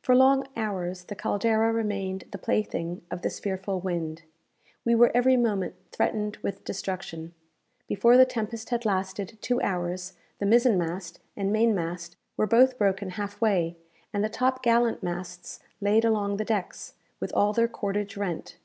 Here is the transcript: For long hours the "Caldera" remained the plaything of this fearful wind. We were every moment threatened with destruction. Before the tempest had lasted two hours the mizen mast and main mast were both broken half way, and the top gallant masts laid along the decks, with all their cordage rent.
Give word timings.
For 0.00 0.14
long 0.16 0.46
hours 0.56 1.04
the 1.04 1.14
"Caldera" 1.14 1.70
remained 1.74 2.24
the 2.32 2.38
plaything 2.38 3.02
of 3.10 3.20
this 3.20 3.38
fearful 3.38 3.80
wind. 3.80 4.22
We 4.82 4.94
were 4.94 5.12
every 5.14 5.36
moment 5.36 5.74
threatened 5.92 6.38
with 6.38 6.64
destruction. 6.64 7.34
Before 7.86 8.16
the 8.16 8.24
tempest 8.24 8.70
had 8.70 8.86
lasted 8.86 9.36
two 9.42 9.60
hours 9.60 10.14
the 10.38 10.46
mizen 10.46 10.78
mast 10.78 11.20
and 11.36 11.52
main 11.52 11.74
mast 11.74 12.16
were 12.38 12.46
both 12.46 12.78
broken 12.78 13.10
half 13.10 13.42
way, 13.42 13.76
and 14.10 14.24
the 14.24 14.30
top 14.30 14.62
gallant 14.62 15.02
masts 15.02 15.60
laid 15.82 16.02
along 16.06 16.38
the 16.38 16.46
decks, 16.46 16.94
with 17.20 17.30
all 17.34 17.52
their 17.52 17.68
cordage 17.68 18.16
rent. 18.16 18.56